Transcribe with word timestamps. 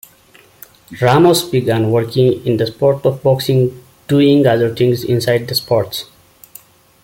Ramos 0.99 1.43
began 1.43 1.91
working 1.91 2.43
in 2.43 2.57
the 2.57 2.65
sport 2.65 3.05
of 3.05 3.21
boxing 3.21 3.83
doing 4.07 4.47
other 4.47 4.73
things 4.73 5.03
inside 5.03 5.47
the 5.47 5.53
sport. 5.53 6.05